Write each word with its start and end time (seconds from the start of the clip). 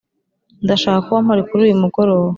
ndashaka 0.63 0.99
kuba 1.05 1.23
mpari 1.25 1.41
kuri 1.47 1.61
uyu 1.65 1.81
mugoroba. 1.83 2.27